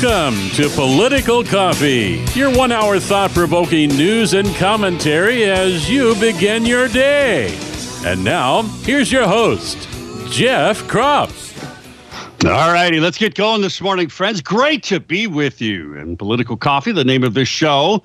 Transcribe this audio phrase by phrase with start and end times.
[0.00, 6.64] Welcome to Political Coffee, your one hour thought provoking news and commentary as you begin
[6.64, 7.58] your day.
[8.04, 9.76] And now, here's your host,
[10.30, 11.64] Jeff Kropf.
[12.44, 14.40] All righty, let's get going this morning, friends.
[14.40, 15.96] Great to be with you.
[15.98, 18.04] And Political Coffee, the name of this show,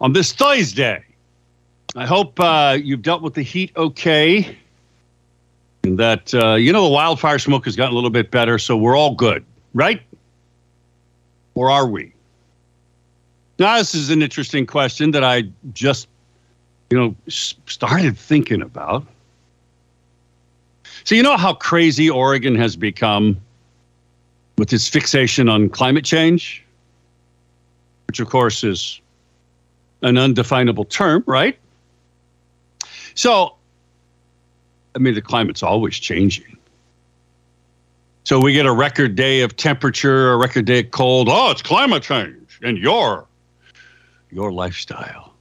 [0.00, 1.04] on this Thursday.
[1.94, 4.58] I hope uh, you've dealt with the heat okay.
[5.84, 8.76] And that, uh, you know, the wildfire smoke has gotten a little bit better, so
[8.76, 10.02] we're all good, right?
[11.54, 12.12] Or are we?
[13.58, 16.08] Now, this is an interesting question that I just,
[16.90, 19.06] you know, started thinking about.
[21.04, 23.36] So, you know how crazy Oregon has become
[24.58, 26.64] with its fixation on climate change,
[28.06, 29.00] which, of course, is
[30.02, 31.58] an undefinable term, right?
[33.14, 33.54] So,
[34.94, 36.56] I mean, the climate's always changing.
[38.24, 41.28] So we get a record day of temperature, a record day of cold.
[41.30, 43.26] Oh, it's climate change and your
[44.32, 45.34] your lifestyle,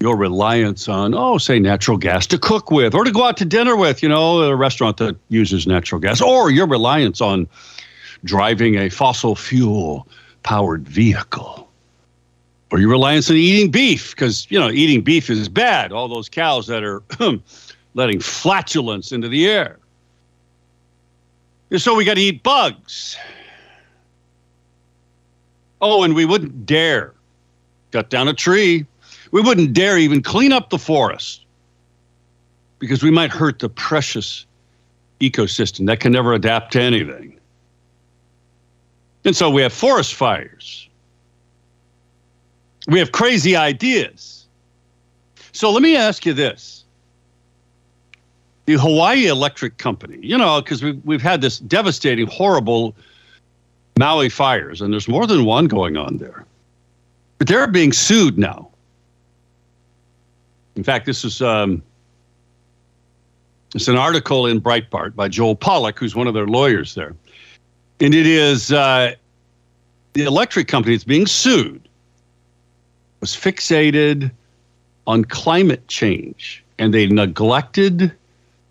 [0.00, 3.46] your reliance on oh, say natural gas to cook with or to go out to
[3.46, 4.02] dinner with.
[4.02, 7.48] You know, a restaurant that uses natural gas, or your reliance on
[8.24, 10.06] driving a fossil fuel
[10.42, 11.66] powered vehicle,
[12.70, 15.92] or your reliance on eating beef because you know eating beef is bad.
[15.92, 17.02] All those cows that are
[17.94, 19.78] letting flatulence into the air.
[21.78, 23.16] So we got to eat bugs.
[25.80, 27.12] Oh, and we wouldn't dare
[27.92, 28.86] cut down a tree.
[29.30, 31.44] We wouldn't dare even clean up the forest
[32.78, 34.46] because we might hurt the precious
[35.20, 37.38] ecosystem that can never adapt to anything.
[39.24, 40.88] And so we have forest fires.
[42.88, 44.46] We have crazy ideas.
[45.52, 46.84] So let me ask you this
[48.66, 52.94] the Hawaii Electric Company, you know, because we've, we've had this devastating, horrible
[53.98, 56.44] Maui fires, and there's more than one going on there.
[57.38, 58.68] But they're being sued now.
[60.74, 61.82] In fact, this is um,
[63.74, 67.14] it's an article in Breitbart by Joel Pollak, who's one of their lawyers there.
[68.00, 69.14] And it is uh,
[70.12, 71.88] the electric company that's being sued
[73.20, 74.30] was fixated
[75.06, 78.12] on climate change, and they neglected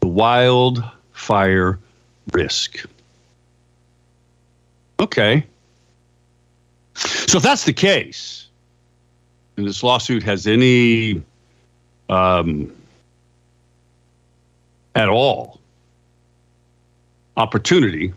[0.05, 1.79] the wildfire
[2.31, 2.85] risk.
[4.99, 5.43] Okay.
[6.93, 8.47] So if that's the case,
[9.57, 11.23] and this lawsuit has any
[12.09, 12.71] um,
[14.93, 15.59] at all
[17.35, 18.13] opportunity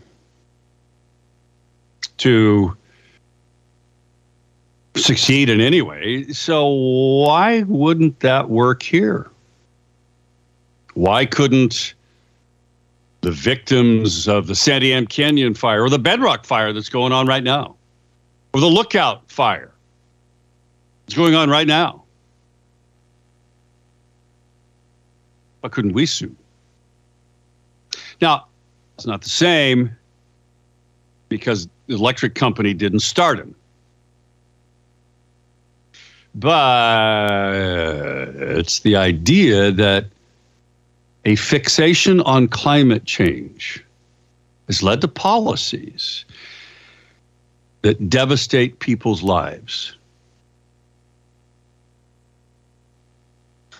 [2.17, 2.77] to
[4.95, 9.31] succeed in any way, so why wouldn't that work here?
[10.99, 11.93] Why couldn't
[13.21, 17.41] the victims of the Santiam Canyon fire or the Bedrock fire that's going on right
[17.41, 17.77] now,
[18.53, 19.71] or the Lookout fire
[21.05, 22.03] that's going on right now,
[25.61, 26.35] why couldn't we sue?
[28.19, 28.47] Now,
[28.97, 29.95] it's not the same
[31.29, 33.55] because the electric company didn't start them.
[36.35, 37.53] But
[38.35, 40.07] it's the idea that
[41.25, 43.83] a fixation on climate change
[44.67, 46.25] has led to policies
[47.81, 49.95] that devastate people's lives.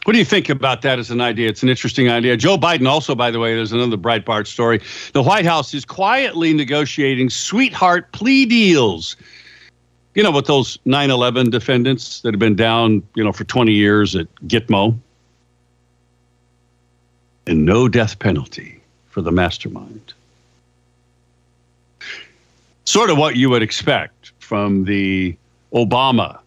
[0.05, 1.49] What do you think about that as an idea?
[1.49, 2.35] It's an interesting idea.
[2.35, 4.81] Joe Biden, also, by the way, there's another Breitbart story.
[5.13, 9.15] The White House is quietly negotiating sweetheart plea deals.
[10.15, 13.71] You know, with those 9 11 defendants that have been down, you know, for 20
[13.71, 14.97] years at Gitmo
[17.49, 18.79] and no death penalty
[19.09, 20.13] for the mastermind.
[22.85, 25.35] Sort of what you would expect from the
[25.73, 26.39] Obama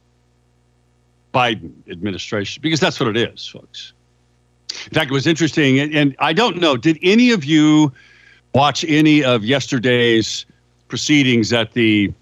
[1.35, 3.93] Biden administration, because that's what it is, folks.
[4.87, 7.93] In fact, it was interesting, and I don't know, did any of you
[8.55, 10.47] watch any of yesterday's
[10.87, 12.13] proceedings at the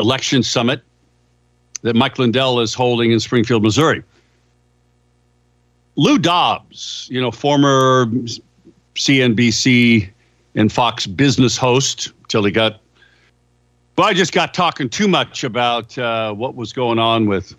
[0.00, 0.80] election summit
[1.82, 4.02] that Mike Lindell is holding in Springfield, Missouri?
[5.96, 8.06] Lou Dobbs, you know, former
[8.96, 10.08] CNBC
[10.54, 12.80] and Fox business host, till he got.
[13.96, 17.54] Well, I just got talking too much about uh, what was going on with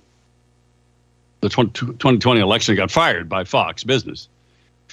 [1.39, 2.73] the 2020 election.
[2.73, 4.27] He got fired by Fox Business.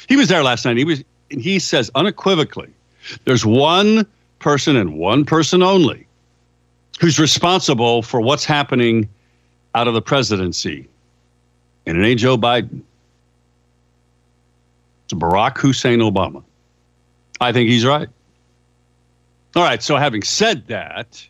[0.08, 0.76] He was there last night.
[0.76, 1.02] He was.
[1.30, 2.70] and He says unequivocally,
[3.24, 4.06] "There's one
[4.38, 6.06] person and one person only
[7.00, 9.08] who's responsible for what's happening
[9.74, 10.86] out of the presidency,
[11.86, 12.82] and it ain't Joe Biden."
[15.12, 16.42] It's Barack Hussein Obama.
[17.38, 18.08] I think he's right.
[19.54, 21.22] All right, so having said that,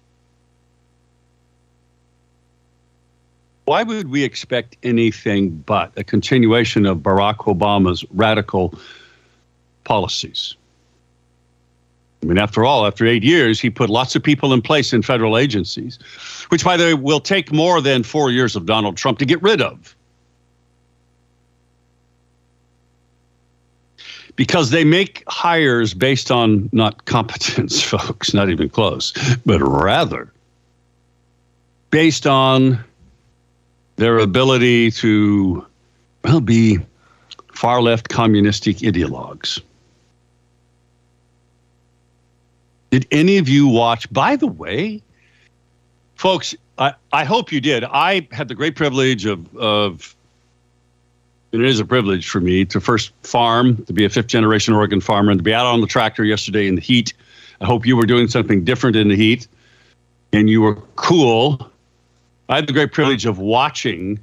[3.64, 8.79] why would we expect anything but a continuation of Barack Obama's radical
[9.82, 10.55] policies?
[12.23, 15.02] I mean, after all, after eight years, he put lots of people in place in
[15.02, 15.99] federal agencies,
[16.50, 19.43] which, by the way, will take more than four years of Donald Trump to get
[19.43, 19.96] rid of.
[24.37, 29.12] Because they make hires based on not competence, folks, not even close,
[29.44, 30.32] but rather
[31.90, 32.82] based on
[33.96, 35.64] their ability to,
[36.25, 36.79] well, be
[37.52, 39.61] far left communistic ideologues.
[42.90, 44.11] Did any of you watch?
[44.12, 45.02] By the way,
[46.17, 47.84] folks, I, I hope you did.
[47.84, 50.17] I had the great privilege of, of
[51.53, 55.01] it is a privilege for me to first farm, to be a fifth generation Oregon
[55.01, 57.13] farmer, and to be out on the tractor yesterday in the heat.
[57.61, 59.47] I hope you were doing something different in the heat
[60.33, 61.71] and you were cool.
[62.49, 64.19] I had the great privilege of watching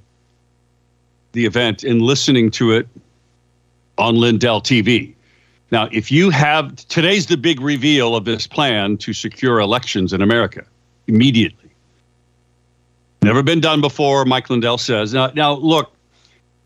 [1.31, 2.87] the event and listening to it
[3.97, 5.13] on Lindell TV.
[5.71, 10.21] Now, if you have today's the big reveal of this plan to secure elections in
[10.21, 10.65] America
[11.07, 11.69] immediately.
[13.21, 15.13] Never been done before, Mike Lindell says.
[15.13, 15.93] Now, now look,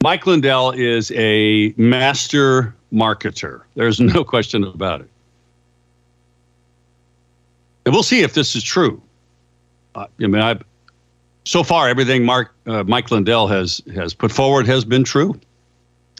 [0.03, 3.61] Mike Lindell is a master marketer.
[3.75, 5.09] There's no question about it.
[7.85, 9.01] And we'll see if this is true.
[9.95, 10.59] Uh, I mean, I
[11.45, 15.39] so far everything Mark uh, Mike Lindell has has put forward has been true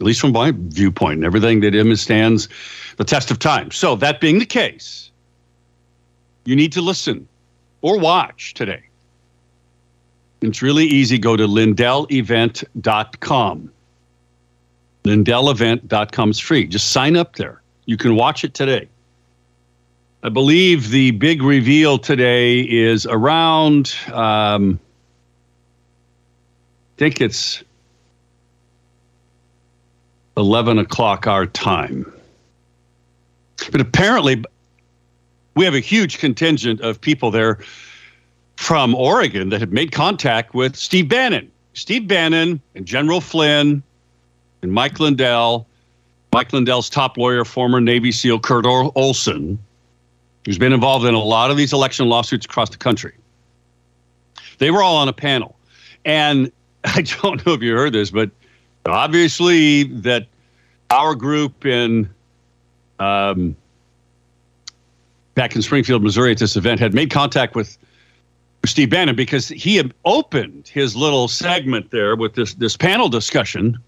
[0.00, 2.48] least from my viewpoint, and everything that him stands
[2.96, 3.70] the test of time.
[3.70, 5.10] So, that being the case,
[6.46, 7.28] you need to listen
[7.82, 8.82] or watch today.
[10.40, 11.18] It's really easy.
[11.18, 13.72] Go to lindellevent.com.
[15.04, 16.66] Lindellevent.com is free.
[16.66, 17.62] Just sign up there.
[17.86, 18.88] You can watch it today.
[20.22, 24.80] I believe the big reveal today is around, um,
[26.94, 27.62] I think it's
[30.38, 32.10] 11 o'clock our time.
[33.70, 34.42] But apparently,
[35.54, 37.58] we have a huge contingent of people there
[38.56, 41.50] from Oregon that have made contact with Steve Bannon.
[41.74, 43.82] Steve Bannon and General Flynn
[44.64, 45.68] and Mike Lindell,
[46.32, 49.58] Mike Lindell's top lawyer, former Navy SEAL Kurt Olsen,
[50.44, 53.12] who's been involved in a lot of these election lawsuits across the country.
[54.58, 55.54] They were all on a panel.
[56.04, 56.50] And
[56.84, 58.30] I don't know if you heard this, but
[58.86, 60.26] obviously that
[60.90, 62.08] our group in
[62.98, 63.54] um,
[65.34, 67.76] back in Springfield, Missouri, at this event, had made contact with
[68.64, 73.78] Steve Bannon because he had opened his little segment there with this this panel discussion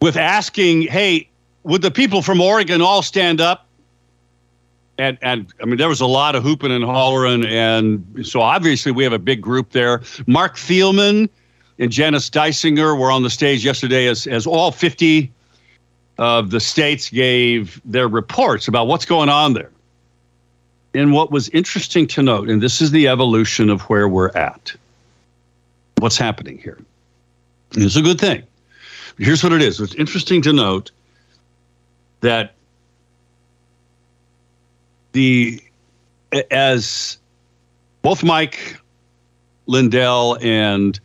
[0.00, 1.28] with asking, "Hey,
[1.64, 3.66] would the people from Oregon all stand up?"
[4.98, 8.92] And and I mean, there was a lot of hooping and hollering, and so obviously
[8.92, 10.02] we have a big group there.
[10.26, 11.28] Mark Thielman
[11.78, 15.30] and Janice Dysinger were on the stage yesterday as, as all 50
[16.18, 19.70] of the states gave their reports about what's going on there.
[20.94, 24.74] And what was interesting to note, and this is the evolution of where we're at,
[25.98, 26.78] what's happening here.
[27.72, 28.44] It's a good thing.
[29.18, 29.80] Here's what it is.
[29.80, 30.90] It's interesting to note
[32.20, 32.54] that
[35.12, 35.62] the
[36.50, 37.18] as
[38.02, 38.76] both Mike
[39.66, 41.00] Lindell and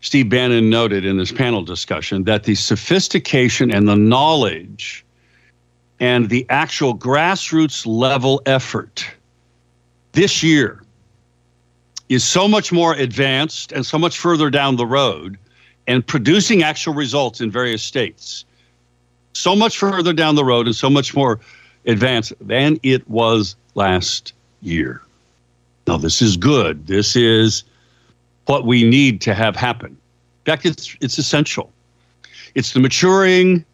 [0.00, 5.04] Steve Bannon noted in this panel discussion that the sophistication and the knowledge
[6.00, 9.06] and the actual grassroots level effort
[10.12, 10.82] this year
[12.08, 15.38] is so much more advanced and so much further down the road
[15.86, 18.44] and producing actual results in various states
[19.34, 21.40] so much further down the road and so much more
[21.86, 25.02] advanced than it was last year.
[25.86, 26.86] Now, this is good.
[26.86, 27.64] This is
[28.46, 29.90] what we need to have happen.
[29.90, 31.70] In fact, it's, it's essential.
[32.54, 33.64] It's the maturing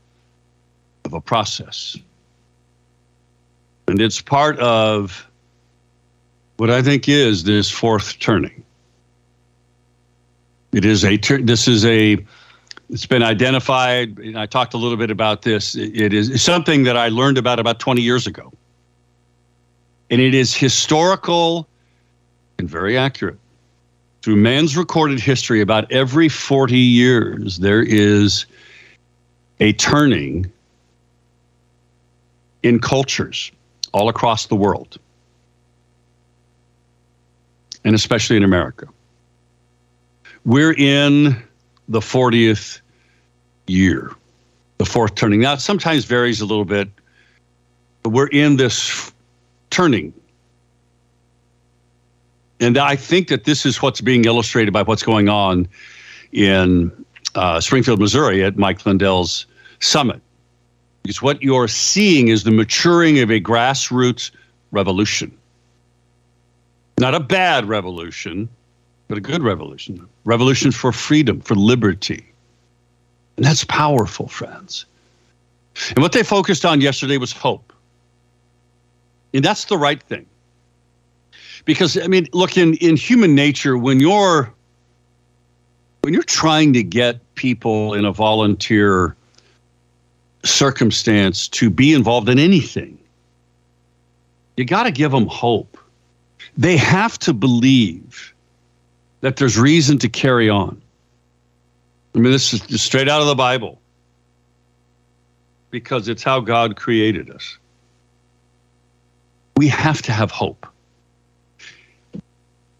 [1.04, 1.96] of a process.
[3.86, 5.26] And it's part of
[6.56, 8.64] what I think is this fourth turning.
[10.72, 12.18] It is a, this is a,
[12.88, 14.18] it's been identified.
[14.18, 15.74] And I talked a little bit about this.
[15.74, 18.52] It is something that I learned about about 20 years ago.
[20.10, 21.68] And it is historical
[22.58, 23.38] and very accurate
[24.22, 28.46] through man's recorded history, about every 40 years, there is
[29.60, 30.50] a turning
[32.62, 33.50] in cultures
[33.92, 34.98] all across the world,
[37.84, 38.86] and especially in America.
[40.44, 41.42] We're in
[41.88, 42.80] the 40th
[43.66, 44.12] year,
[44.78, 45.40] the fourth turning.
[45.40, 46.88] Now, it sometimes varies a little bit,
[48.02, 49.12] but we're in this
[49.70, 50.12] turning
[52.60, 55.66] And I think that this is what's being illustrated by what's going on
[56.32, 56.92] in
[57.34, 59.46] uh, Springfield, Missouri at Mike Lindell's
[59.80, 60.20] summit.
[61.02, 64.30] Because what you're seeing is the maturing of a grassroots
[64.70, 65.36] revolution.
[66.98, 68.50] Not a bad revolution,
[69.10, 70.08] but a good revolution.
[70.22, 72.24] Revolution for freedom, for liberty.
[73.36, 74.86] And that's powerful, friends.
[75.88, 77.72] And what they focused on yesterday was hope.
[79.34, 80.26] And that's the right thing.
[81.64, 84.54] Because I mean, look in, in human nature, when you're
[86.02, 89.16] when you're trying to get people in a volunteer
[90.44, 92.96] circumstance to be involved in anything,
[94.56, 95.76] you got to give them hope.
[96.56, 98.32] They have to believe
[99.20, 100.80] that there's reason to carry on.
[102.14, 103.80] I mean, this is just straight out of the Bible
[105.70, 107.58] because it's how God created us.
[109.56, 110.66] We have to have hope.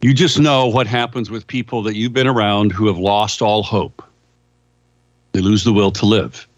[0.01, 3.63] You just know what happens with people that you've been around who have lost all
[3.63, 4.03] hope.
[5.33, 6.49] They lose the will to live.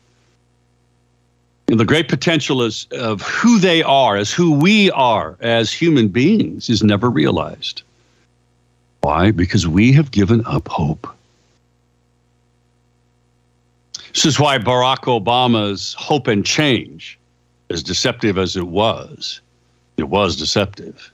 [1.68, 6.08] And the great potential is, of who they are, as who we are as human
[6.08, 7.82] beings, is never realized.
[9.02, 9.32] Why?
[9.32, 11.08] Because we have given up hope.
[14.14, 17.18] This is why Barack Obama's hope and change,
[17.68, 19.40] as deceptive as it was,
[19.96, 21.12] it was deceptive,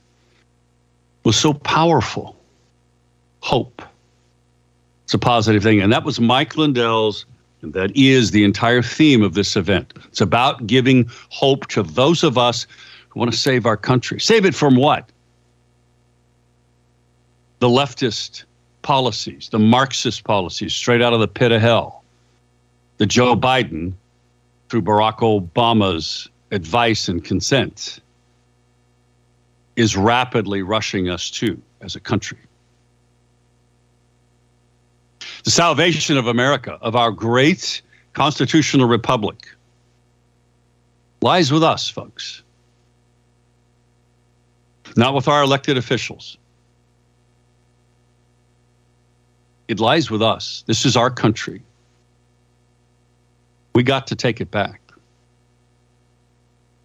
[1.23, 2.35] was so powerful.
[3.41, 3.81] Hope.
[5.05, 5.81] It's a positive thing.
[5.81, 7.25] And that was Mike Lindell's,
[7.61, 9.93] and that is the entire theme of this event.
[10.05, 12.67] It's about giving hope to those of us
[13.09, 14.19] who want to save our country.
[14.19, 15.09] Save it from what?
[17.59, 18.45] The leftist
[18.81, 22.03] policies, the Marxist policies, straight out of the pit of hell.
[22.97, 23.93] The Joe Biden,
[24.69, 27.99] through Barack Obama's advice and consent,
[29.75, 32.37] is rapidly rushing us to as a country.
[35.43, 37.81] The salvation of America, of our great
[38.13, 39.47] constitutional republic,
[41.21, 42.43] lies with us, folks.
[44.97, 46.38] Not with our elected officials.
[49.69, 50.63] It lies with us.
[50.65, 51.61] This is our country.
[53.75, 54.81] We got to take it back.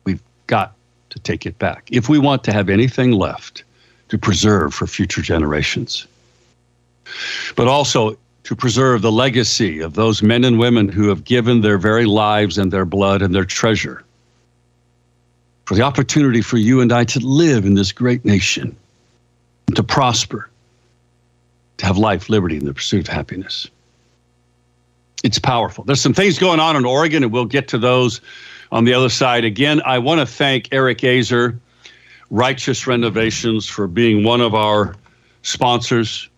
[0.04, 0.74] We've got
[1.08, 3.64] to take it back if we want to have anything left
[4.10, 6.06] to preserve for future generations.
[7.56, 11.78] But also to preserve the legacy of those men and women who have given their
[11.78, 14.04] very lives and their blood and their treasure
[15.64, 18.76] for the opportunity for you and I to live in this great nation,
[19.74, 20.50] to prosper,
[21.78, 23.68] to have life, liberty, and the pursuit of happiness.
[25.22, 25.84] It's powerful.
[25.84, 28.20] There's some things going on in Oregon, and we'll get to those
[28.70, 29.44] on the other side.
[29.44, 31.58] Again, I want to thank Eric Azer,
[32.30, 34.96] Righteous Renovations, for being one of our
[35.42, 36.28] sponsors.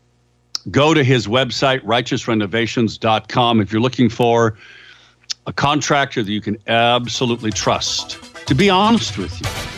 [0.70, 4.56] Go to his website, righteousrenovations.com, if you're looking for
[5.46, 9.75] a contractor that you can absolutely trust to be honest with you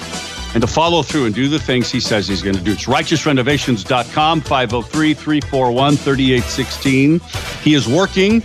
[0.54, 2.72] and to follow through and do the things he says he's going to do.
[2.72, 7.20] It's righteousrenovations.com, 503 341 3816.
[7.62, 8.42] He is working,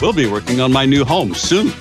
[0.00, 1.72] will be working on my new home soon.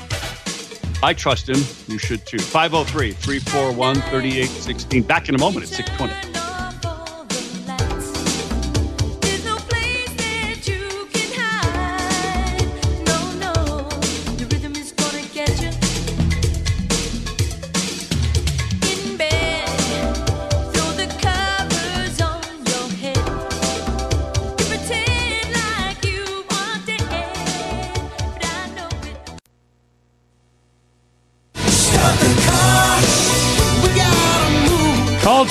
[1.03, 1.63] I trust him.
[1.87, 2.39] You should too.
[2.39, 5.03] 503 341 3816.
[5.03, 6.30] Back in a moment at 620.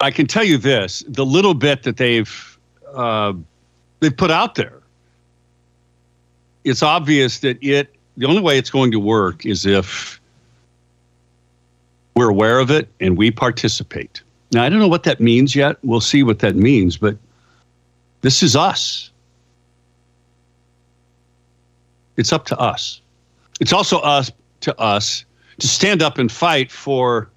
[0.00, 2.58] I can tell you this: the little bit that they've
[2.94, 3.32] uh,
[4.00, 4.80] they've put out there,
[6.64, 10.20] it's obvious that it the only way it's going to work is if
[12.14, 14.22] we're aware of it and we participate.
[14.50, 15.76] Now, I don't know what that means yet.
[15.82, 17.16] We'll see what that means, but
[18.22, 19.10] this is us.
[22.16, 23.00] It's up to us.
[23.60, 25.24] It's also us to us
[25.58, 27.28] to stand up and fight for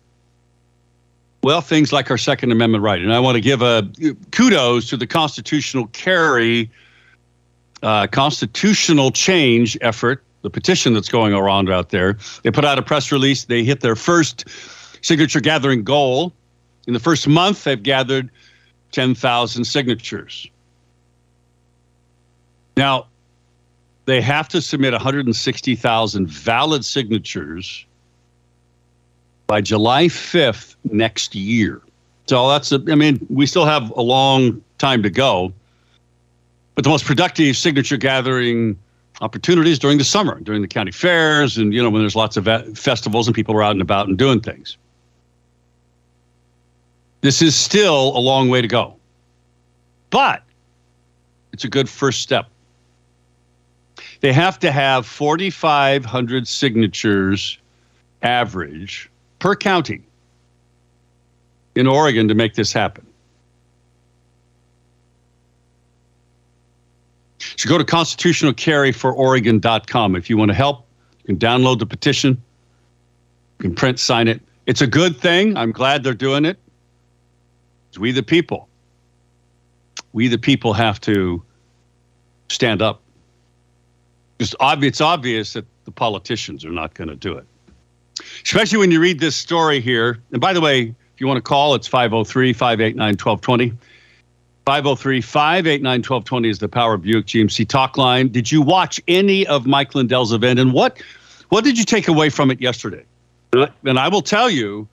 [1.43, 3.01] well things like our Second Amendment right.
[3.01, 3.89] And I want to give a
[4.31, 6.69] kudos to the constitutional carry,
[7.81, 12.17] uh, constitutional change effort, the petition that's going around out there.
[12.43, 13.45] They put out a press release.
[13.45, 14.45] They hit their first
[15.01, 16.33] signature gathering goal.
[16.87, 18.29] In the first month, they've gathered
[18.91, 20.47] 10,000 signatures.
[22.77, 23.07] Now,
[24.11, 27.85] they have to submit 160,000 valid signatures
[29.47, 31.81] by July 5th next year.
[32.27, 35.53] So that's, a, I mean, we still have a long time to go.
[36.75, 38.77] But the most productive signature gathering
[39.19, 42.45] opportunities during the summer, during the county fairs, and, you know, when there's lots of
[42.77, 44.77] festivals and people are out and about and doing things.
[47.21, 48.95] This is still a long way to go.
[50.09, 50.43] But
[51.53, 52.47] it's a good first step.
[54.21, 57.57] They have to have 4,500 signatures
[58.21, 60.03] average per county
[61.75, 63.07] in Oregon to make this happen.
[67.39, 70.85] So go to constitutionalcarryfororegon.com if you want to help.
[71.19, 72.41] You can download the petition.
[73.59, 74.39] You can print, sign it.
[74.67, 75.57] It's a good thing.
[75.57, 76.59] I'm glad they're doing it.
[77.89, 78.67] It's we the people.
[80.13, 81.41] We the people have to
[82.49, 83.01] stand up
[84.41, 87.45] just obvious, it's obvious that the politicians are not going to do it.
[88.43, 90.17] Especially when you read this story here.
[90.31, 93.77] And by the way, if you want to call, it's 503 589 1220.
[94.65, 98.29] 503 589 1220 is the Power Buick GMC talk line.
[98.29, 100.57] Did you watch any of Mike Lindell's event?
[100.57, 100.99] And what,
[101.49, 103.05] what did you take away from it yesterday?
[103.53, 104.87] And I will tell you,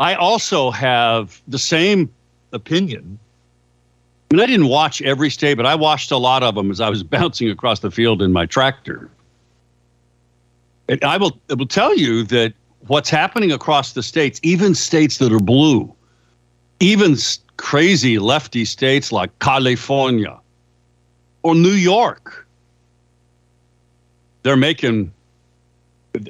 [0.00, 2.12] I also have the same
[2.52, 3.20] opinion
[4.30, 6.80] I mean, I didn't watch every state, but I watched a lot of them as
[6.80, 9.10] I was bouncing across the field in my tractor.
[10.88, 12.54] And I will, I will tell you that
[12.86, 15.92] what's happening across the states, even states that are blue,
[16.80, 17.16] even
[17.56, 20.38] crazy lefty states like California
[21.42, 22.46] or New York,
[24.42, 25.12] they're making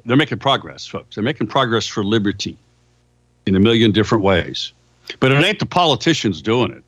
[0.04, 1.14] they're making progress, folks.
[1.14, 2.56] They're making progress for liberty
[3.46, 4.72] in a million different ways.
[5.20, 6.82] But it ain't the politicians doing it.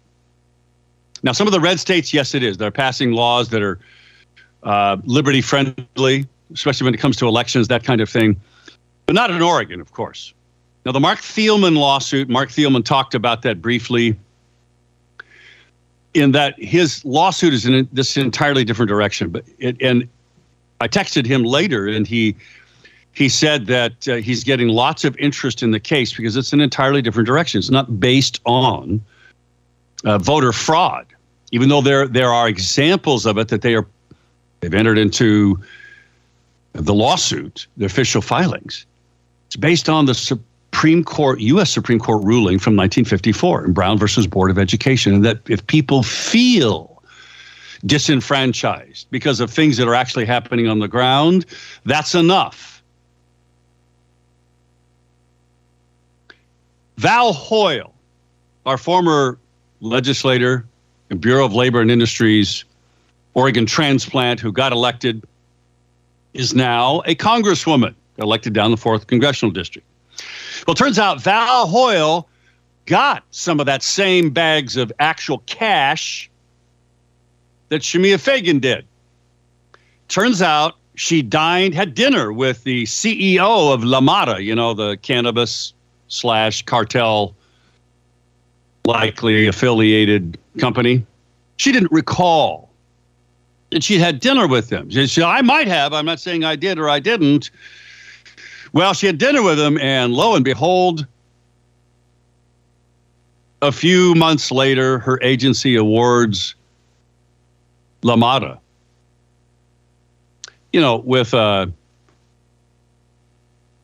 [1.22, 2.58] Now, some of the red states, yes, it is.
[2.58, 3.78] They're passing laws that are
[4.62, 8.40] uh, liberty friendly, especially when it comes to elections, that kind of thing.
[9.06, 10.34] But not in Oregon, of course.
[10.84, 14.16] Now, the Mark Thielman lawsuit, Mark Thielman talked about that briefly,
[16.14, 19.30] in that his lawsuit is in this entirely different direction.
[19.30, 20.08] But it, and
[20.80, 22.36] I texted him later, and he
[23.12, 26.60] he said that uh, he's getting lots of interest in the case because it's an
[26.60, 27.58] entirely different direction.
[27.58, 29.04] It's not based on
[30.04, 31.06] uh, voter fraud,
[31.52, 33.86] even though there there are examples of it that they are
[34.60, 35.58] they've entered into
[36.72, 38.86] the lawsuit, the official filings.
[39.46, 41.70] It's based on the Supreme Court, U.S.
[41.70, 46.02] Supreme Court ruling from 1954 in Brown versus Board of Education, and that if people
[46.02, 47.02] feel
[47.86, 51.46] disenfranchised because of things that are actually happening on the ground,
[51.84, 52.82] that's enough.
[56.96, 57.94] Val Hoyle,
[58.66, 59.38] our former
[59.80, 60.64] legislator
[61.10, 62.64] and Bureau of Labor and Industries,
[63.34, 65.24] Oregon transplant, who got elected,
[66.34, 69.86] is now a congresswoman, elected down the fourth congressional district.
[70.66, 72.28] Well, turns out Val Hoyle
[72.86, 76.30] got some of that same bags of actual cash
[77.68, 78.84] that Shemia Fagan did.
[80.08, 84.96] Turns out she dined, had dinner with the CEO of La Mota, you know, the
[84.96, 85.74] cannabis
[86.08, 87.34] slash cartel
[88.88, 91.06] likely affiliated company.
[91.58, 92.70] She didn't recall.
[93.70, 94.88] And she had dinner with him.
[94.88, 95.92] She said, I might have.
[95.92, 97.50] I'm not saying I did or I didn't.
[98.72, 101.06] Well, she had dinner with him, and lo and behold,
[103.60, 106.54] A few months later, her agency awards
[108.02, 108.60] La Mota,
[110.72, 111.68] you know, with a,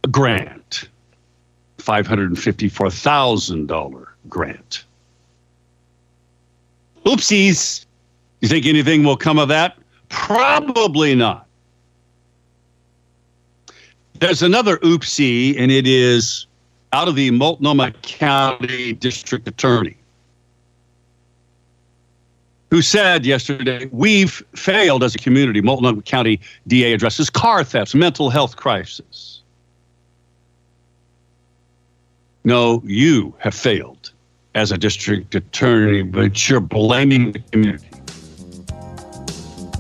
[0.05, 0.89] a grant,
[1.79, 4.85] $554,000 grant.
[7.05, 7.85] Oopsies.
[8.41, 9.77] You think anything will come of that?
[10.09, 11.47] Probably not.
[14.21, 16.47] There's another oopsie, and it is
[16.93, 19.97] out of the Multnomah County District Attorney,
[22.71, 25.61] who said yesterday, We've failed as a community.
[25.61, 29.43] Multnomah County DA addresses car thefts, mental health crisis.
[32.45, 34.14] No, you have failed
[34.55, 37.89] as a district attorney, but you're blaming the community.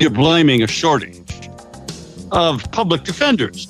[0.00, 1.48] You're blaming a shortage
[2.32, 3.68] of public defenders.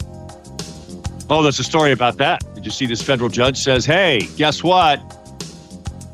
[1.29, 2.43] Oh, there's a story about that.
[2.55, 5.01] Did you see this federal judge says, hey, guess what?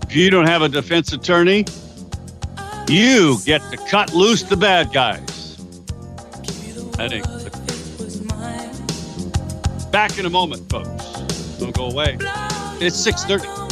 [0.02, 1.64] If you don't have a defense attorney,
[2.88, 5.58] you get to cut loose the bad guys.
[6.98, 7.24] Ain't
[9.92, 11.58] Back in a moment, folks.
[11.58, 12.18] Don't go away.
[12.80, 13.69] It's 630.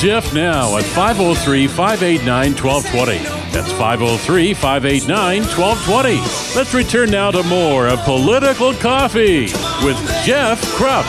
[0.00, 3.18] Jeff now at 503 589 1220.
[3.52, 6.56] That's 503 589 1220.
[6.56, 9.52] Let's return now to more of Political Coffee
[9.84, 11.04] with Jeff Kropf.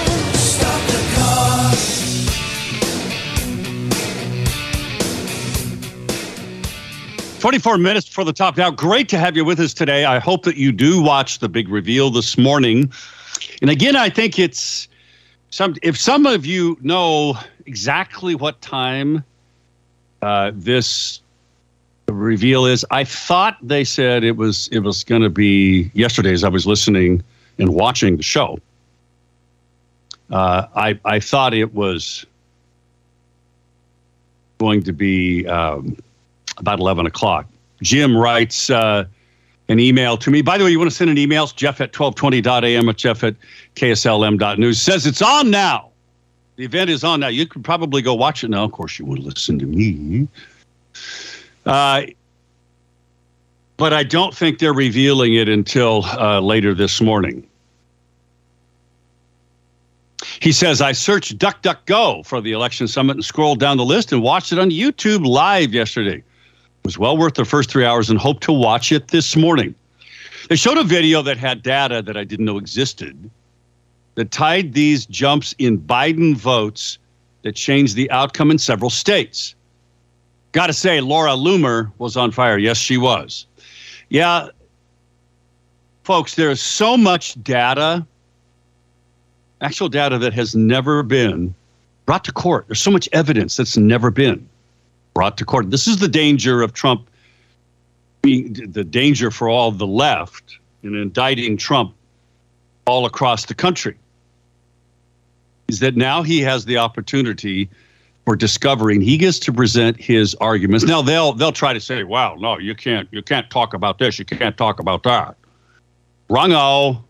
[7.40, 8.70] 24 minutes before the top now.
[8.70, 10.04] Great to have you with us today.
[10.04, 12.92] I hope that you do watch the big reveal this morning.
[13.62, 14.90] And again, I think it's
[15.52, 19.24] some if some of you know exactly what time
[20.22, 21.22] uh, this
[22.08, 26.44] reveal is, I thought they said it was it was going to be yesterday as
[26.44, 27.22] I was listening
[27.58, 28.60] and watching the show.
[30.30, 32.26] Uh, I I thought it was
[34.58, 35.98] going to be um,
[36.58, 37.46] about eleven o'clock.
[37.82, 38.70] Jim writes.
[38.70, 39.06] Uh,
[39.70, 40.42] an email to me.
[40.42, 41.46] By the way, you want to send an email?
[41.46, 43.36] It's Jeff at 1220.am at Jeff at
[43.76, 44.82] KSLM.news.
[44.82, 45.90] Says it's on now.
[46.58, 47.28] The event is on now.
[47.28, 48.64] You could probably go watch it now.
[48.64, 50.28] Of course, you would listen to me.
[51.66, 52.04] Uh,
[53.78, 57.48] but I don't think they're revealing it until uh, later this morning.
[60.40, 64.22] He says, I searched DuckDuckGo for the election summit and scrolled down the list and
[64.22, 66.24] watched it on YouTube live yesterday
[66.84, 69.76] was well worth the first three hours and hope to watch it this morning.
[70.50, 73.30] They showed a video that had data that I didn't know existed
[74.16, 76.98] that tied these jumps in Biden votes
[77.44, 79.56] that changed the outcome in several states.
[80.52, 82.58] Got to say, Laura Loomer was on fire.
[82.58, 83.46] Yes, she was.
[84.10, 84.50] Yeah,
[86.04, 88.06] folks, there is so much data,
[89.62, 91.56] actual data that has never been
[92.06, 92.68] brought to court.
[92.68, 94.48] There's so much evidence that's never been
[95.14, 95.70] brought to court.
[95.72, 97.10] This is the danger of Trump
[98.22, 101.94] being the danger for all the left in indicting Trump
[102.86, 103.98] all across the country.
[105.68, 107.70] Is that now he has the opportunity
[108.26, 110.86] for discovering he gets to present his arguments.
[110.86, 114.20] Now they'll they'll try to say, "Wow, no, you can't you can't talk about this,
[114.20, 115.36] you can't talk about that."
[116.30, 117.02] Wrongo.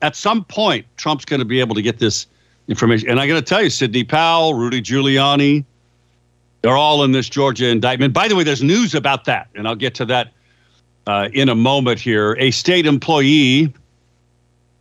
[0.00, 2.26] At some point, Trump's going to be able to get this
[2.68, 3.08] information.
[3.10, 5.64] And I got to tell you, Sidney Powell, Rudy Giuliani,
[6.62, 8.12] they're all in this Georgia indictment.
[8.12, 10.32] By the way, there's news about that, and I'll get to that
[11.06, 12.36] uh, in a moment here.
[12.38, 13.72] A state employee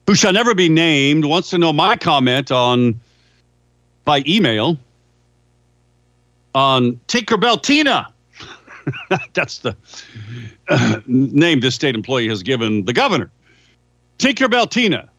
[0.06, 3.00] who shall never be named wants to know my comment on
[4.06, 4.78] by email
[6.56, 8.08] on Tinkerbell Tina.
[9.34, 9.76] That's the
[10.70, 13.30] uh, name this state employee has given the governor.
[14.18, 15.10] Tinkerbell Tina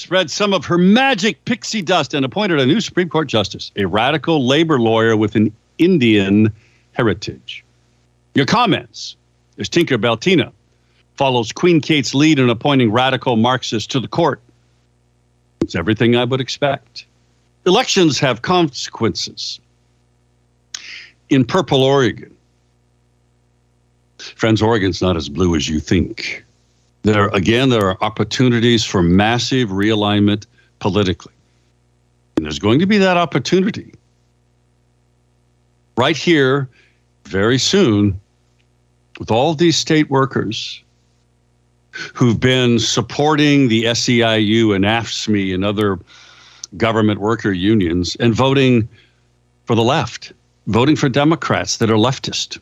[0.00, 3.84] spread some of her magic pixie dust and appointed a new Supreme Court justice, a
[3.84, 6.50] radical labor lawyer with an Indian
[6.92, 7.62] heritage.
[8.34, 9.16] Your comments
[9.58, 10.52] as Tinkerbell Tina
[11.16, 14.40] follows Queen Kate's lead in appointing radical Marxists to the court.
[15.60, 17.04] It's everything I would expect.
[17.66, 19.60] Elections have consequences.
[21.28, 22.34] In Purple, Oregon,
[24.18, 26.42] friends, Oregon's not as blue as you think.
[27.02, 30.46] There again, there are opportunities for massive realignment
[30.80, 31.32] politically.
[32.36, 33.94] And there's going to be that opportunity
[35.96, 36.68] right here
[37.24, 38.18] very soon
[39.18, 40.82] with all these state workers
[42.14, 45.98] who've been supporting the SEIU and AFSCME and other
[46.76, 48.88] government worker unions and voting
[49.64, 50.32] for the left,
[50.66, 52.58] voting for Democrats that are leftist.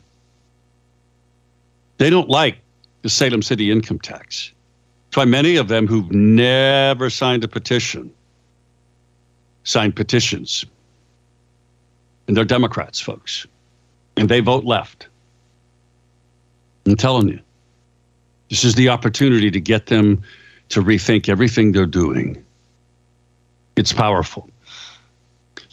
[1.97, 2.57] They don't like
[3.01, 4.51] the Salem City income tax.
[5.07, 8.13] That's why many of them who've never signed a petition
[9.63, 10.65] sign petitions.
[12.27, 13.45] And they're Democrats, folks.
[14.17, 15.07] And they vote left.
[16.85, 17.39] I'm telling you,
[18.49, 20.21] this is the opportunity to get them
[20.69, 22.43] to rethink everything they're doing.
[23.75, 24.49] It's powerful.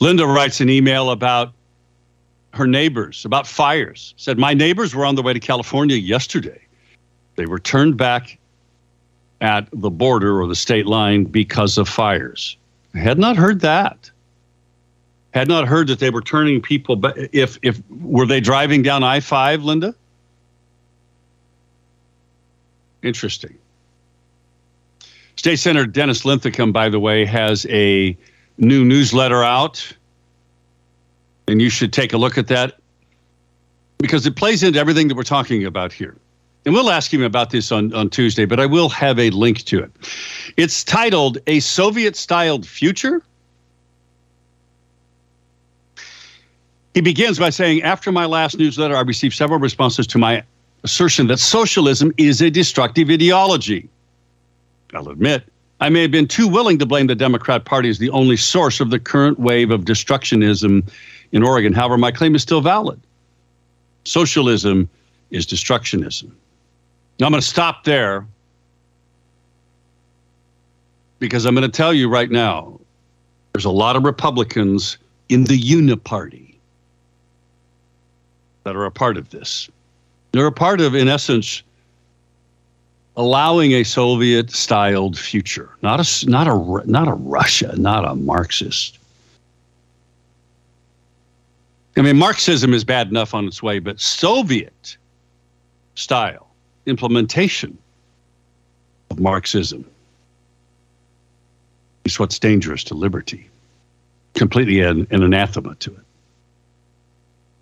[0.00, 1.52] Linda writes an email about
[2.52, 4.14] her neighbors, about fires.
[4.16, 6.65] Said, My neighbors were on the way to California yesterday.
[7.36, 8.38] They were turned back
[9.40, 12.56] at the border or the state line because of fires.
[12.94, 14.10] I had not heard that.
[15.32, 16.96] Had not heard that they were turning people.
[16.96, 19.94] But if if were they driving down I five, Linda?
[23.02, 23.56] Interesting.
[25.36, 28.16] State Senator Dennis Linthicum, by the way, has a
[28.56, 29.92] new newsletter out,
[31.46, 32.78] and you should take a look at that
[33.98, 36.16] because it plays into everything that we're talking about here.
[36.66, 39.62] And we'll ask him about this on, on Tuesday, but I will have a link
[39.66, 39.92] to it.
[40.56, 43.22] It's titled A Soviet Styled Future.
[46.92, 50.42] He begins by saying After my last newsletter, I received several responses to my
[50.82, 53.88] assertion that socialism is a destructive ideology.
[54.92, 55.44] I'll admit,
[55.78, 58.80] I may have been too willing to blame the Democrat Party as the only source
[58.80, 60.90] of the current wave of destructionism
[61.30, 61.72] in Oregon.
[61.72, 63.00] However, my claim is still valid.
[64.04, 64.88] Socialism
[65.30, 66.32] is destructionism.
[67.18, 68.26] Now, I'm going to stop there
[71.18, 72.78] because I'm going to tell you right now
[73.52, 74.98] there's a lot of Republicans
[75.30, 76.54] in the Uniparty
[78.64, 79.70] that are a part of this.
[80.32, 81.62] They're a part of, in essence,
[83.16, 88.98] allowing a Soviet-styled future, not a not a not a Russia, not a Marxist.
[91.96, 94.98] I mean, Marxism is bad enough on its way, but Soviet
[95.94, 96.45] style
[96.86, 97.76] implementation
[99.10, 99.84] of Marxism
[102.04, 103.48] is what's dangerous to liberty,
[104.34, 106.00] completely an, an anathema to it.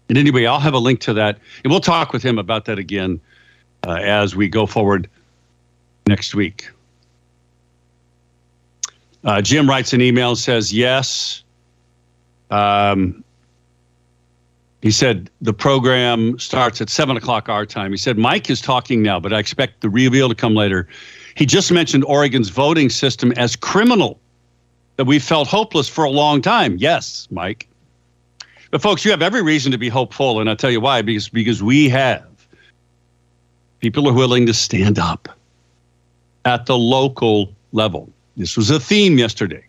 [0.09, 2.79] And anyway, I'll have a link to that, and we'll talk with him about that
[2.79, 3.21] again
[3.87, 5.09] uh, as we go forward
[6.07, 6.71] next week.
[9.25, 11.43] Uh, Jim writes an email and says, Yes.
[12.51, 13.24] Um,
[14.85, 17.91] he said the program starts at 7 o'clock our time.
[17.91, 20.87] He said, Mike is talking now, but I expect the reveal to come later.
[21.37, 24.21] He just mentioned Oregon's voting system as criminal,
[24.97, 26.77] that we felt hopeless for a long time.
[26.77, 27.67] Yes, Mike.
[28.71, 31.01] But folks, you have every reason to be hopeful, and I'll tell you why.
[31.01, 32.27] Because because we have
[33.81, 35.31] people are willing to stand up
[36.45, 38.13] at the local level.
[38.37, 39.65] This was a theme yesterday,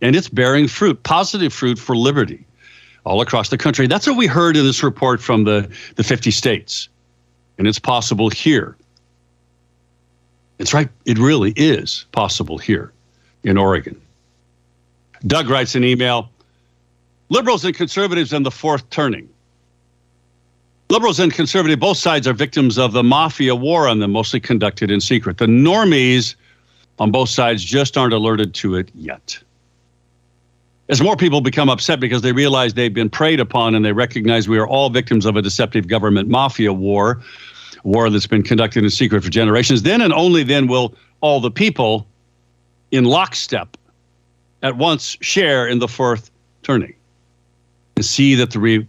[0.00, 2.46] and it's bearing fruit, positive fruit for liberty,
[3.04, 3.86] all across the country.
[3.86, 6.88] That's what we heard in this report from the the 50 states,
[7.58, 8.76] and it's possible here.
[10.58, 10.88] It's right.
[11.04, 12.92] It really is possible here
[13.42, 14.00] in Oregon.
[15.26, 16.30] Doug writes an email.
[17.30, 19.28] Liberals and conservatives in the fourth turning.
[20.90, 24.90] Liberals and conservative, both sides are victims of the mafia war on them, mostly conducted
[24.90, 25.38] in secret.
[25.38, 26.34] The normies
[26.98, 29.38] on both sides just aren't alerted to it yet.
[30.88, 34.48] As more people become upset because they realize they've been preyed upon and they recognize
[34.48, 37.22] we are all victims of a deceptive government mafia war,
[37.84, 41.50] war that's been conducted in secret for generations, then and only then will all the
[41.50, 42.06] people
[42.90, 43.76] in lockstep
[44.62, 46.30] at once share in the fourth
[46.62, 46.94] turning
[47.96, 48.86] and see that the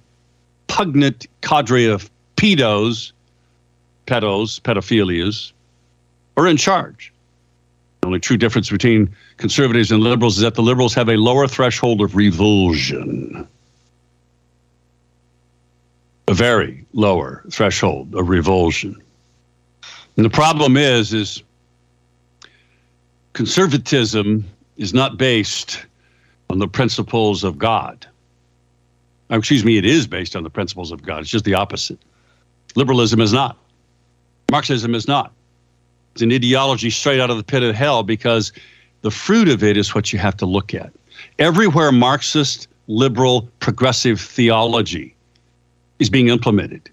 [0.68, 3.14] repugnant cadre of pedos,
[4.06, 5.54] pedos, pedophilias,
[6.36, 7.14] are in charge.
[8.06, 11.48] The only true difference between conservatives and liberals is that the liberals have a lower
[11.48, 13.48] threshold of revulsion.
[16.28, 19.02] A very lower threshold of revulsion.
[20.18, 21.42] And the problem is, is
[23.34, 24.46] conservatism
[24.78, 25.84] is not based
[26.52, 28.06] on the principles of God.
[29.32, 31.22] Uh, excuse me, it is based on the principles of God.
[31.22, 31.98] It's just the opposite.
[32.76, 33.58] Liberalism is not.
[34.52, 35.34] Marxism is not.
[36.16, 38.54] It's an ideology straight out of the pit of hell because
[39.02, 40.94] the fruit of it is what you have to look at.
[41.40, 45.14] Everywhere Marxist, liberal, progressive theology
[46.00, 46.90] is being implemented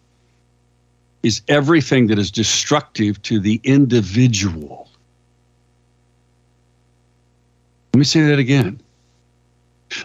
[1.23, 4.91] is everything that is destructive to the individual.
[7.95, 8.81] Let me say that again.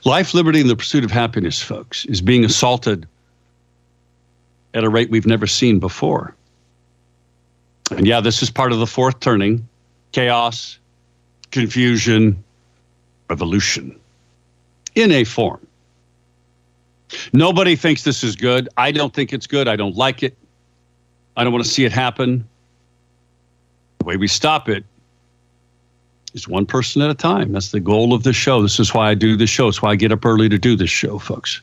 [0.05, 3.07] Life, liberty, and the pursuit of happiness, folks, is being assaulted
[4.75, 6.35] at a rate we've never seen before.
[7.91, 9.67] And yeah, this is part of the fourth turning
[10.11, 10.77] chaos,
[11.51, 12.43] confusion,
[13.29, 13.97] revolution
[14.95, 15.65] in a form.
[17.33, 18.67] Nobody thinks this is good.
[18.77, 19.67] I don't think it's good.
[19.67, 20.35] I don't like it.
[21.37, 22.47] I don't want to see it happen.
[23.99, 24.83] The way we stop it
[26.33, 27.51] is one person at a time.
[27.53, 28.61] That's the goal of the show.
[28.61, 29.67] This is why I do the show.
[29.67, 31.61] It's why I get up early to do this show, folks.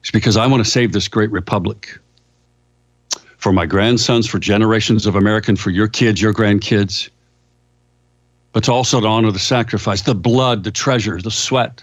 [0.00, 1.98] It's because I want to save this great republic
[3.42, 7.10] for my grandsons, for generations of American, for your kids, your grandkids,
[8.52, 11.82] but also to honor the sacrifice, the blood, the treasure, the sweat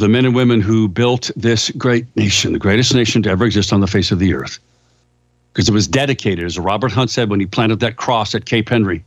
[0.00, 3.72] the men and women who built this great nation, the greatest nation to ever exist
[3.72, 4.58] on the face of the earth.
[5.52, 8.70] Because it was dedicated, as Robert Hunt said when he planted that cross at Cape
[8.70, 9.04] Henry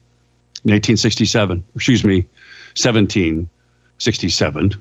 [0.65, 2.17] in 1867, excuse me,
[2.77, 4.73] 1767,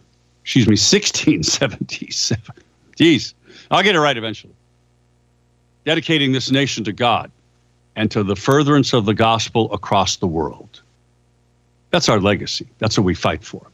[0.43, 2.55] excuse me, 1677.
[2.97, 3.33] Jeez,
[3.71, 4.53] I'll get it right eventually.
[5.85, 7.31] Dedicating this nation to God
[7.97, 10.81] and to the furtherance of the gospel across the world.
[11.91, 12.67] That's our legacy.
[12.79, 13.67] That's what we fight for.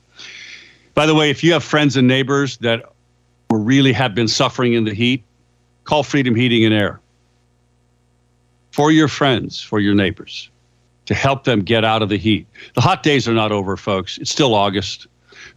[0.94, 2.92] By the way, if you have friends and neighbors that
[3.50, 5.22] really have been suffering in the heat,
[5.84, 7.00] call Freedom Heating and Air
[8.72, 10.50] for your friends, for your neighbors,
[11.06, 12.46] to help them get out of the heat.
[12.74, 14.18] The hot days are not over, folks.
[14.18, 15.06] It's still August.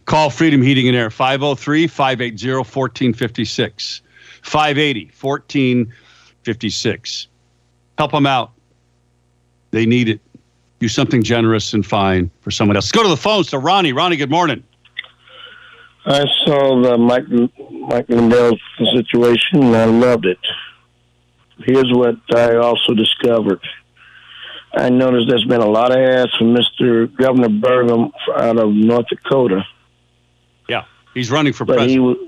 [0.04, 4.00] Call Freedom Heating and Air 503 580 1456.
[4.42, 5.10] 580
[6.44, 7.28] 1456.
[7.98, 8.52] Help them out.
[9.70, 10.20] They need it.
[10.80, 12.86] Do something generous and fine for someone else.
[12.86, 13.92] Let's go to the phones to Ronnie.
[13.92, 14.64] Ronnie, good morning.
[16.04, 17.28] I saw the Mike
[17.70, 18.58] Mike Lindell
[18.92, 20.38] situation and I loved it.
[21.58, 23.60] Here's what I also discovered.
[24.74, 27.14] I noticed there's been a lot of ads from Mr.
[27.14, 29.64] Governor Burgum out of North Dakota.
[30.68, 32.18] Yeah, he's running for but president.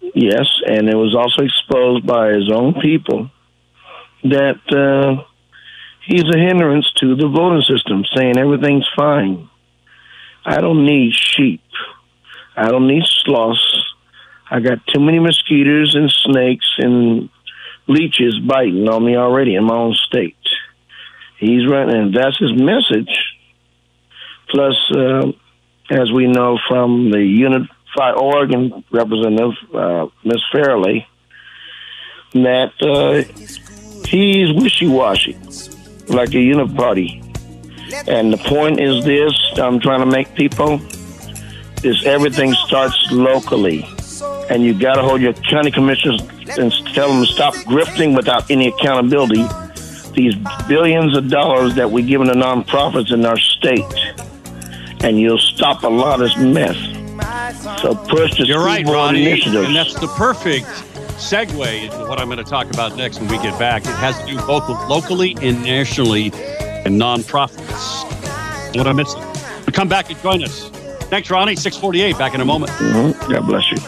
[0.00, 3.30] He, yes, and it was also exposed by his own people
[4.24, 5.24] that uh,
[6.06, 9.48] he's a hindrance to the voting system, saying everything's fine.
[10.44, 11.62] I don't need sheep.
[12.56, 13.94] I don't need sloths.
[14.50, 17.30] I got too many mosquitoes and snakes and
[17.86, 20.36] leeches biting on me already in my own state.
[21.38, 23.10] He's running, and that's his message.
[24.48, 25.32] Plus, uh,
[25.90, 31.06] as we know from the Unified Oregon representative, uh, Miss Fairley,
[32.34, 33.22] that uh,
[34.12, 35.34] he's wishy-washy,
[36.08, 37.18] like a uniparty.
[38.06, 40.80] And the point is this: I'm trying to make people
[41.84, 43.84] is everything starts locally.
[44.50, 46.20] And you got to hold your county commissioners
[46.58, 49.44] and tell them to stop grifting without any accountability.
[50.14, 50.34] These
[50.68, 53.82] billions of dollars that we're giving to nonprofits in our state,
[55.02, 56.76] and you'll stop a lot of this mess.
[57.80, 59.66] So push the You're right, Ronnie, initiatives.
[59.66, 60.66] and that's the perfect
[61.22, 63.82] segue into what I'm going to talk about next when we get back.
[63.82, 66.32] It has to do both locally and nationally
[66.84, 68.04] and nonprofits.
[68.76, 69.16] What I missed.
[69.72, 70.68] Come back and join us.
[71.08, 71.56] Thanks, Ronnie.
[71.56, 72.18] 648.
[72.18, 72.72] Back in a moment.
[72.72, 73.32] Mm-hmm.
[73.32, 73.78] God bless you.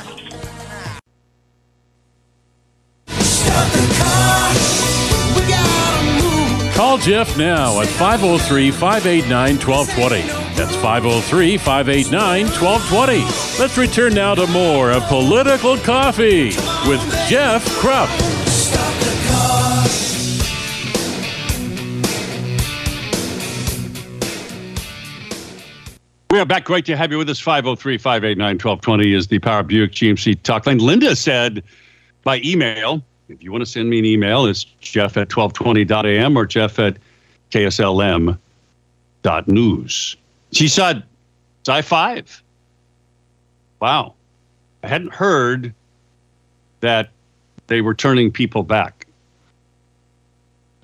[6.74, 10.43] Call Jeff now at 503 589 1220.
[10.56, 13.58] That's 503 589 1220.
[13.60, 16.50] Let's return now to more of Political Coffee
[16.88, 18.34] with Jeff Kropf.
[26.30, 26.64] We are back.
[26.64, 27.40] Great to have you with us.
[27.40, 30.78] 503 589 1220 is the Power Buick GMC talk line.
[30.78, 31.64] Linda said
[32.22, 36.46] by email, if you want to send me an email, it's jeff at 1220.am or
[36.46, 36.96] jeff at
[37.50, 38.38] kslm.news.
[40.54, 41.02] She said,
[41.60, 42.42] it's I 5.
[43.80, 44.14] Wow.
[44.82, 45.74] I hadn't heard
[46.80, 47.10] that
[47.66, 49.06] they were turning people back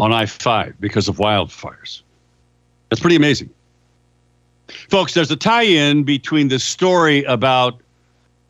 [0.01, 2.03] on I 5 because of wildfires.
[2.89, 3.51] That's pretty amazing.
[4.89, 7.81] Folks, there's a tie in between the story about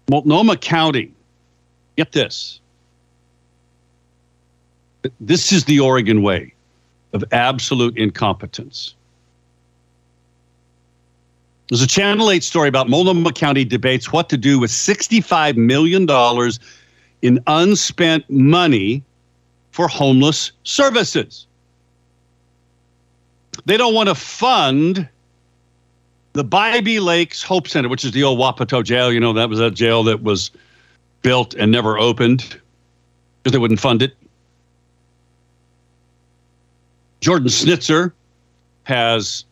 [0.08, 1.12] Multnomah County.
[1.96, 2.60] Get this.
[5.20, 6.54] This is the Oregon way
[7.12, 8.94] of absolute incompetence.
[11.70, 16.04] There's a Channel 8 story about Multnomah County debates what to do with $65 million
[17.22, 19.04] in unspent money
[19.70, 21.46] for homeless services.
[23.66, 25.08] They don't want to fund
[26.32, 29.60] the Bybee Lakes Hope Center, which is the old Wapato jail, you know, that was
[29.60, 30.50] a jail that was
[31.22, 32.60] built and never opened
[33.42, 34.16] because they wouldn't fund it.
[37.20, 38.12] Jordan Schnitzer
[38.84, 39.44] has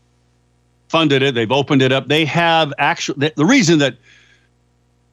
[0.89, 1.35] funded it.
[1.35, 2.09] They've opened it up.
[2.09, 3.97] They have actually the reason that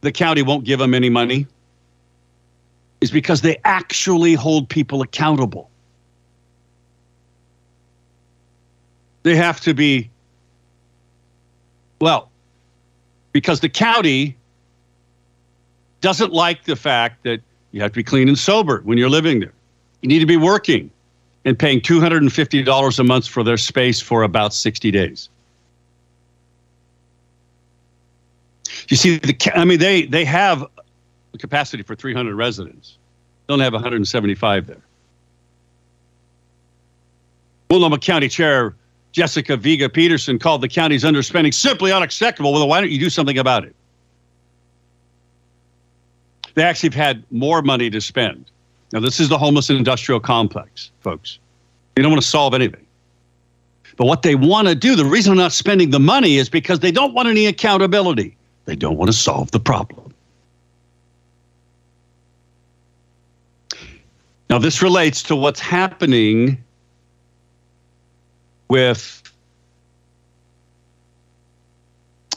[0.02, 1.48] the county won't give them any money
[3.02, 5.70] is because they actually hold people accountable.
[9.24, 10.10] They have to be,
[12.00, 12.30] well,
[13.32, 14.38] because the county
[16.02, 19.40] doesn't like the fact that you have to be clean and sober when you're living
[19.40, 19.54] there.
[20.02, 20.92] You need to be working
[21.44, 25.30] and paying $250 a month for their space for about 60 days.
[28.90, 30.66] You see, the, I mean, they, they have
[31.34, 32.98] a capacity for 300 residents.
[33.48, 34.78] They don't have 175 there.
[37.70, 38.76] Multnomah County Chair
[39.12, 42.52] Jessica Vega Pederson called the county's underspending simply unacceptable.
[42.52, 43.74] Well, why don't you do something about it?
[46.56, 48.46] They actually have had more money to spend.
[48.92, 51.40] Now, this is the homeless industrial complex, folks.
[51.96, 52.86] They don't want to solve anything.
[53.98, 56.80] But what they want to do, the reason they're not spending the money is because
[56.80, 58.36] they don't want any accountability.
[58.66, 60.14] They don't want to solve the problem.
[64.50, 66.58] Now, this relates to what's happening
[68.70, 69.22] with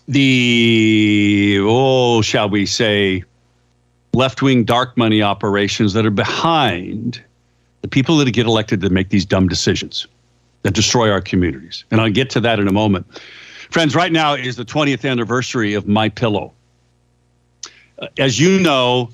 [0.06, 3.24] the, oh, shall we say,
[4.14, 7.22] left wing dark money operations that are behind
[7.82, 10.06] the people that get elected to make these dumb decisions
[10.62, 11.84] that destroy our communities.
[11.90, 13.06] And I'll get to that in a moment.
[13.70, 16.52] Friends, right now is the 20th anniversary of My Pillow.
[17.98, 19.10] Uh, as you know,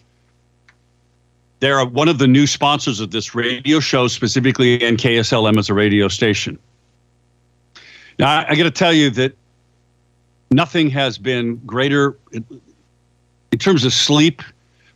[1.61, 6.09] they're one of the new sponsors of this radio show, specifically NKSLM as a radio
[6.09, 6.59] station.
[8.19, 9.35] Now, I, I got to tell you that
[10.51, 12.45] nothing has been greater in,
[13.59, 14.43] terms of sleep,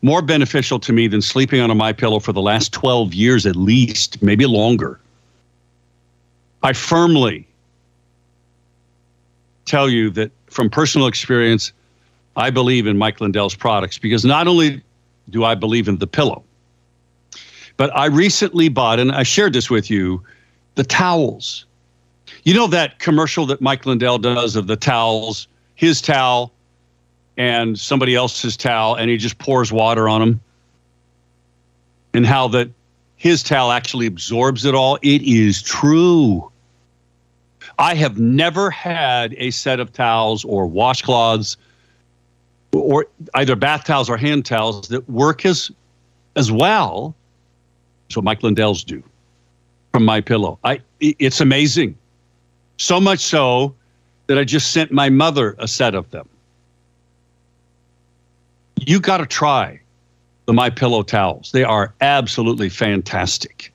[0.02, 3.46] more beneficial to me than sleeping on a my pillow for the last 12 years
[3.46, 5.00] at least, maybe longer.
[6.62, 7.46] I firmly
[9.68, 11.72] tell you that from personal experience,
[12.36, 14.82] I believe in Mike Lindell's products because not only
[15.30, 16.42] do I believe in the pillow,
[17.76, 20.22] but I recently bought, and I shared this with you,
[20.74, 21.64] the towels.
[22.44, 26.52] You know that commercial that Mike Lindell does of the towels, his towel
[27.36, 30.40] and somebody else's towel, and he just pours water on them?
[32.14, 32.68] And how that
[33.16, 34.96] his towel actually absorbs it all.
[35.02, 36.47] It is true.
[37.78, 41.56] I have never had a set of towels or washcloths
[42.72, 45.70] or either bath towels or hand towels that work as
[46.36, 47.14] as well
[48.10, 49.02] as what Mike Lindell's do
[49.92, 50.58] from my pillow.
[50.64, 51.96] I it's amazing.
[52.78, 53.74] So much so
[54.26, 56.28] that I just sent my mother a set of them.
[58.86, 59.80] You got to try
[60.46, 61.50] the My Pillow towels.
[61.52, 63.72] They are absolutely fantastic.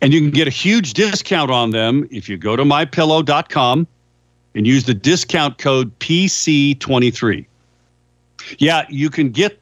[0.00, 3.86] And you can get a huge discount on them if you go to mypillow.com
[4.54, 7.46] and use the discount code PC23.
[8.58, 9.58] Yeah, you can get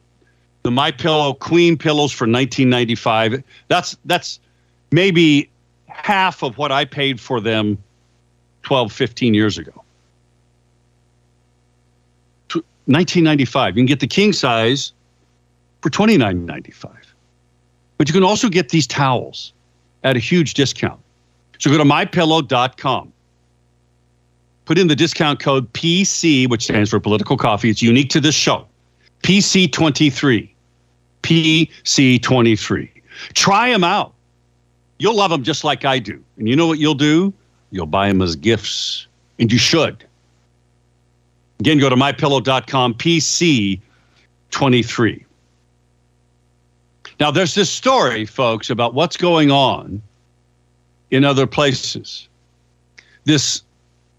[0.63, 3.43] the My Pillow Queen pillows for 1995.
[3.67, 4.39] That's that's
[4.91, 5.49] maybe
[5.87, 7.77] half of what I paid for them
[8.63, 9.83] 12, 15 years ago.
[12.85, 13.75] 1995.
[13.75, 14.91] You can get the king size
[15.81, 16.91] for 29.95.
[17.97, 19.53] But you can also get these towels
[20.03, 20.99] at a huge discount.
[21.59, 23.13] So go to mypillow.com.
[24.65, 27.69] Put in the discount code PC, which stands for political coffee.
[27.69, 28.67] It's unique to this show.
[29.23, 30.49] PC23.
[31.23, 32.89] PC23.
[33.33, 34.13] Try them out.
[34.97, 36.23] You'll love them just like I do.
[36.37, 37.33] And you know what you'll do?
[37.71, 39.07] You'll buy them as gifts.
[39.39, 40.03] And you should.
[41.59, 45.25] Again, go to mypillow.com, PC23.
[47.21, 50.01] Now, there's this story, folks, about what's going on
[51.11, 52.27] in other places.
[53.25, 53.61] This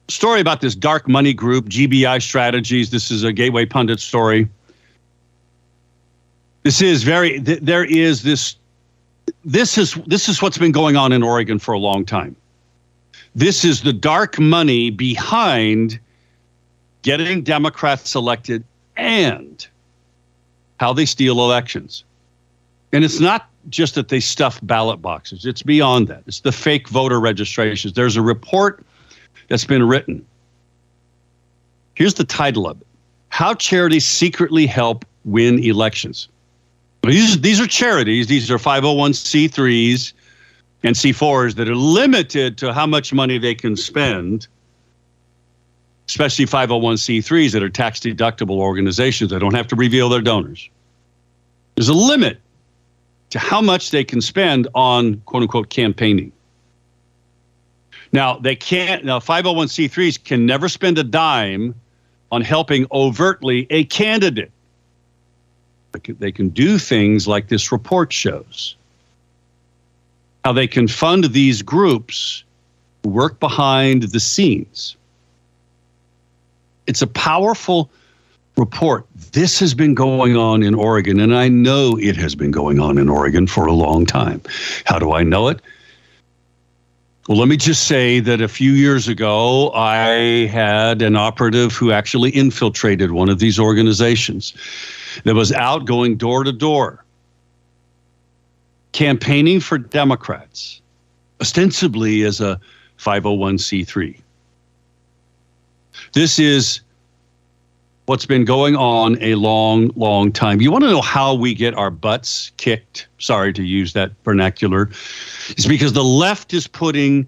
[0.06, 2.90] story about this dark money group, GBI Strategies.
[2.90, 4.48] This is a Gateway Pundit story.
[6.62, 8.54] This is very, th- there is this,
[9.44, 12.36] this is, this is what's been going on in Oregon for a long time.
[13.34, 15.98] This is the dark money behind
[17.02, 18.62] getting Democrats elected
[18.96, 19.66] and
[20.78, 22.04] how they steal elections.
[22.92, 26.22] And it's not just that they stuff ballot boxes, it's beyond that.
[26.26, 27.94] It's the fake voter registrations.
[27.94, 28.84] There's a report
[29.48, 30.24] that's been written.
[31.94, 32.86] Here's the title of it
[33.28, 36.28] How Charities Secretly Help Win Elections.
[37.02, 40.12] These, these are charities, these are 501c3s
[40.84, 44.46] and C4s that are limited to how much money they can spend,
[46.08, 50.68] especially 501c3s that are tax deductible organizations that don't have to reveal their donors.
[51.74, 52.40] There's a limit
[53.32, 56.30] to how much they can spend on quote unquote campaigning.
[58.12, 61.74] Now, they can't, now 501c3s can never spend a dime
[62.30, 64.52] on helping overtly a candidate.
[65.92, 68.76] They can do things like this report shows.
[70.44, 72.44] How they can fund these groups
[73.02, 74.94] who work behind the scenes.
[76.86, 77.90] It's a powerful
[78.56, 79.06] report.
[79.32, 82.98] This has been going on in Oregon, and I know it has been going on
[82.98, 84.42] in Oregon for a long time.
[84.84, 85.60] How do I know it?
[87.28, 91.92] Well, let me just say that a few years ago, I had an operative who
[91.92, 94.54] actually infiltrated one of these organizations
[95.24, 97.04] that was out going door to door,
[98.90, 100.82] campaigning for Democrats,
[101.40, 102.60] ostensibly as a
[102.98, 104.20] 501c3.
[106.12, 106.80] This is
[108.06, 110.60] what's been going on a long, long time.
[110.60, 113.06] You want to know how we get our butts kicked?
[113.18, 114.90] Sorry to use that vernacular.
[115.50, 117.26] It's because the left is putting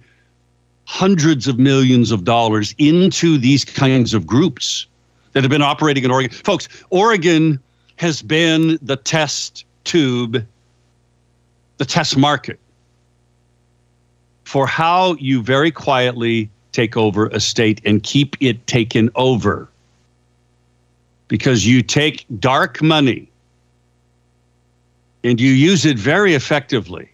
[0.86, 4.86] hundreds of millions of dollars into these kinds of groups
[5.32, 6.30] that have been operating in Oregon.
[6.30, 7.60] Folks, Oregon
[7.96, 10.44] has been the test tube,
[11.78, 12.58] the test market
[14.44, 19.68] for how you very quietly take over a state and keep it taken over
[21.28, 23.30] because you take dark money
[25.22, 27.10] and you use it very effectively.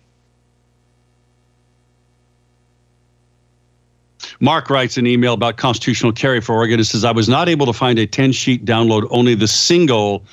[4.40, 6.80] Mark writes an email about constitutional carry for Oregon.
[6.80, 10.24] It says, I was not able to find a 10 sheet download, only the single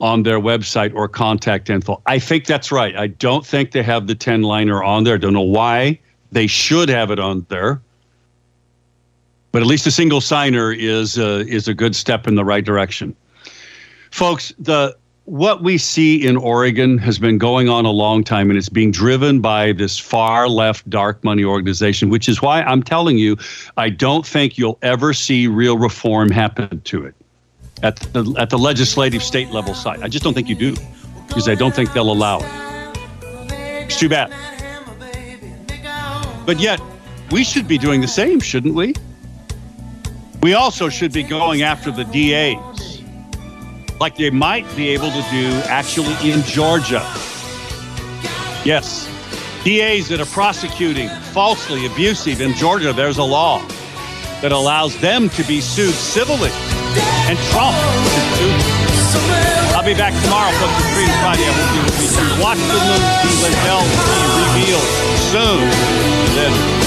[0.00, 2.00] on their website or contact info.
[2.06, 2.96] I think that's right.
[2.96, 5.18] I don't think they have the 10 liner on there.
[5.18, 5.98] Don't know why.
[6.30, 7.82] They should have it on there
[9.52, 12.64] but at least a single signer is uh, is a good step in the right
[12.64, 13.14] direction.
[14.10, 18.58] Folks, the what we see in Oregon has been going on a long time, and
[18.58, 23.18] it's being driven by this far left dark money organization, which is why I'm telling
[23.18, 23.36] you,
[23.76, 27.14] I don't think you'll ever see real reform happen to it
[27.82, 30.00] at the, at the legislative state level side.
[30.02, 30.74] I just don't think you do,
[31.26, 32.46] because I don't think they'll allow it.
[33.84, 34.32] It's too bad.
[36.46, 36.80] But yet,
[37.30, 38.94] we should be doing the same, shouldn't we?
[40.40, 43.02] We also should be going after the DAs,
[43.98, 47.02] like they might be able to do actually in Georgia.
[48.64, 49.06] Yes,
[49.64, 53.66] DAs that are prosecuting falsely abusive in Georgia, there's a law
[54.40, 56.50] that allows them to be sued civilly.
[57.26, 57.76] And Trump
[58.06, 58.78] is sued.
[59.74, 60.78] I'll be back tomorrow, folks.
[60.78, 61.42] It's Freedom Friday.
[61.42, 62.42] I hope you will be.
[62.42, 62.78] Watch the
[63.42, 64.86] Lindell be revealed
[65.34, 65.66] soon.
[66.38, 66.77] Then.